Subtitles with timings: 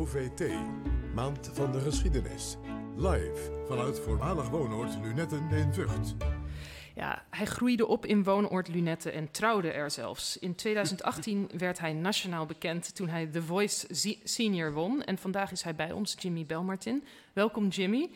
[0.00, 0.42] OVT,
[1.14, 2.56] Maand van de Geschiedenis.
[2.96, 6.14] Live vanuit voormalig woonoord Lunetten in Vught.
[6.94, 10.38] Ja, hij groeide op in woonoord Lunette en trouwde er zelfs.
[10.38, 13.86] In 2018 werd hij nationaal bekend toen hij The Voice
[14.24, 15.02] Senior won.
[15.02, 17.04] En vandaag is hij bij ons, Jimmy Belmartin.
[17.32, 18.10] Welkom Jimmy.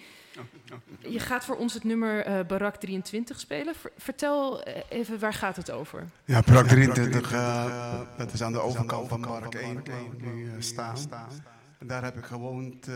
[0.98, 3.75] Je gaat voor ons het nummer uh, Barak 23 spelen.
[3.96, 6.05] vertel eh, even, waar gaat het over?
[6.25, 10.62] Ja, Barak 23, uh, dat is aan de overkant van Barak 1 waar we nu
[10.62, 10.96] staan.
[10.96, 11.54] En
[11.87, 12.88] daar heb ik gewoond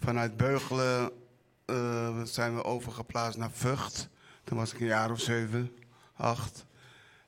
[0.00, 1.10] vanuit Beugelen.
[2.24, 4.08] zijn we overgeplaatst naar Vught.
[4.44, 5.76] Toen was ik een jaar of zeven,
[6.16, 6.66] acht.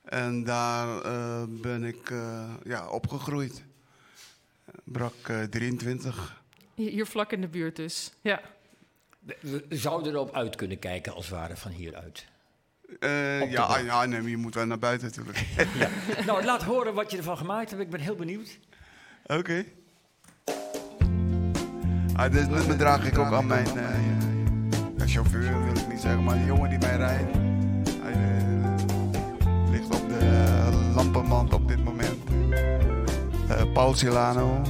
[0.05, 1.03] En daar
[1.49, 2.13] ben ik
[2.65, 3.65] ja, opgegroeid.
[4.85, 5.15] Brak
[5.51, 6.43] 23.
[6.75, 8.41] Hier vlak in de buurt dus, ja.
[9.41, 12.27] We zouden erop uit kunnen kijken als het ware van hieruit.
[13.01, 15.39] Uh, ja, ja nee, je moet wel naar buiten natuurlijk.
[15.79, 15.89] ja.
[16.27, 17.83] Nou, laat horen wat je ervan gemaakt hebt.
[17.83, 18.59] Ik ben heel benieuwd.
[19.23, 19.39] Oké.
[19.39, 19.73] Okay.
[22.17, 26.39] Ah, dit nummer draag ik ook aan mijn uh, chauffeur, wil ik niet zeggen, maar
[26.39, 27.33] de jongen die mij rijdt.
[28.03, 32.19] Hij uh, ligt op de lampenmand op dit moment.
[33.73, 34.63] Paul Silano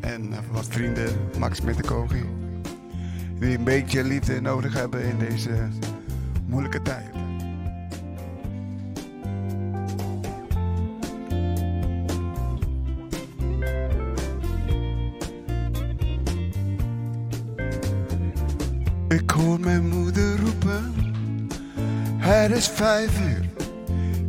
[0.00, 2.24] en wat vrienden, Max Mittekogi
[3.38, 5.68] die een beetje liefde nodig hebben in deze
[6.46, 7.17] moeilijke tijd.
[19.18, 20.94] Ik hoor mijn moeder roepen,
[22.18, 23.48] het is vijf uur,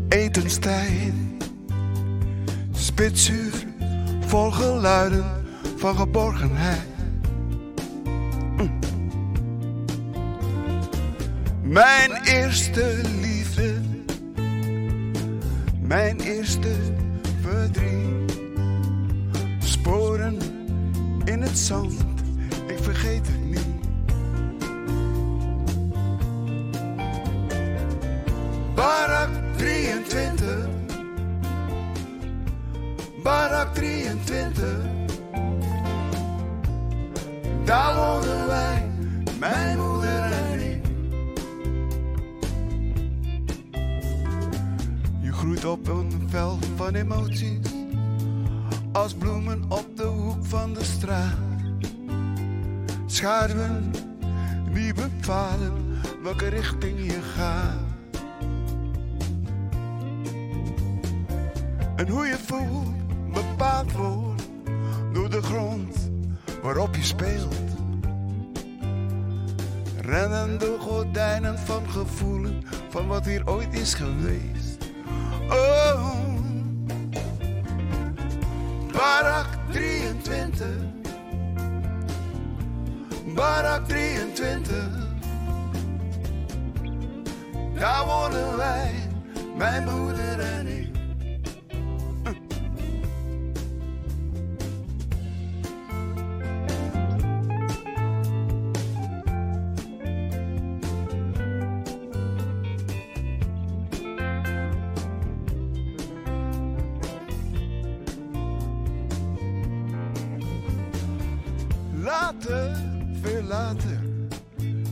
[0.07, 1.13] etenstijd.
[2.71, 3.53] Spitsuur,
[4.25, 5.25] vol geluiden
[5.75, 6.87] van geborgenheid.
[11.61, 13.73] Mijn eerste liefde,
[15.81, 16.75] mijn eerste
[17.41, 18.39] verdriet.
[19.59, 20.37] Sporen
[21.23, 21.93] in het zand,
[22.67, 23.48] ik vergeet niet.
[33.23, 34.67] Barak 23.
[37.65, 38.91] Daar wonen wij,
[39.39, 40.87] mijn moeder en ik.
[45.31, 47.57] groeit op een veld van emoties.
[48.91, 51.37] Als bloemen op de hoek van de straat.
[53.05, 53.91] Schaduwen
[54.73, 55.73] die bepalen
[56.23, 57.87] welke richting je gaat.
[61.95, 62.98] En hoe je voelt
[63.41, 64.49] bepaald wordt
[65.13, 66.11] door de grond
[66.61, 67.55] waarop je speelt.
[70.01, 74.77] Rennende gordijnen van gevoelen van wat hier ooit is geweest.
[75.49, 76.19] Oh,
[78.91, 80.67] Barak 23.
[83.35, 84.87] Barak 23.
[87.75, 88.93] Daar wonen wij,
[89.57, 90.98] mijn moeder en ik.
[112.09, 112.75] Later,
[113.21, 113.99] veel later,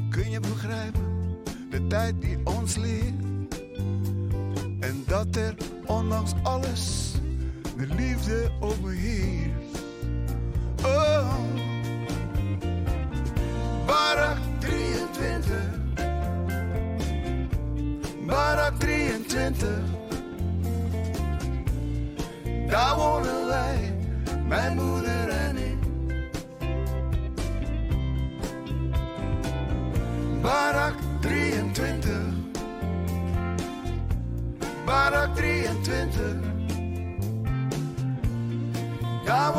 [0.09, 1.37] kun je begrijpen
[1.69, 3.61] de tijd die ons leert.
[4.79, 5.55] En dat er
[5.85, 7.13] ondanks alles
[7.77, 9.81] de liefde overheerst.
[10.85, 11.33] Oh,
[13.85, 15.55] Barak 23,
[18.25, 19.69] Barak 23.
[22.67, 23.95] Daar wonen wij,
[24.47, 25.36] mijn moeder en
[31.21, 32.15] 23.
[34.85, 36.23] Barak 23.
[39.25, 39.53] Daar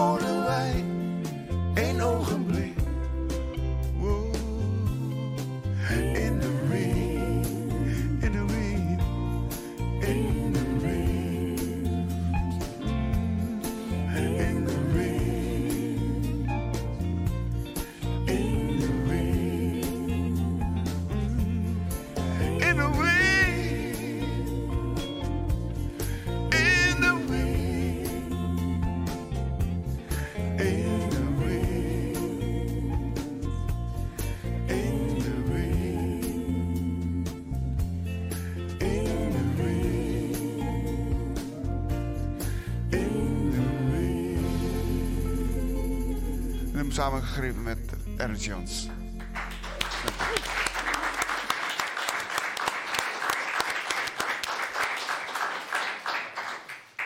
[46.99, 47.79] nummer samengeschreven met
[48.17, 48.89] Ernst Jans.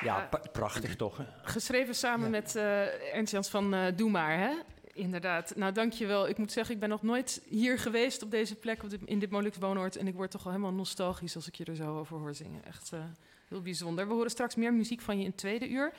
[0.03, 1.17] Ja, prachtig toch?
[1.17, 1.25] Hè?
[1.43, 4.53] Geschreven samen met eh Ernst Jans van eh Doe Maar, hè?
[4.93, 5.57] Inderdaad.
[5.57, 6.29] Nou, dankjewel.
[6.29, 9.19] Ik moet zeggen, ik ben nog nooit hier geweest op deze plek, op dit, in
[9.19, 9.97] dit Molux woonoord.
[9.97, 12.65] En ik word toch wel helemaal nostalgisch als ik je er zo over hoor zingen.
[12.65, 13.01] Echt eh,
[13.49, 14.09] heel bijzonder.
[14.09, 15.93] We horen straks meer muziek van je in het tweede uur.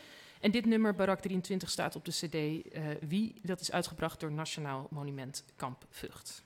[0.43, 3.39] En dit nummer, Barak 23, staat op de cd eh, Wie.
[3.41, 6.43] Dat is uitgebracht door Nationaal Monument Kamp Vught.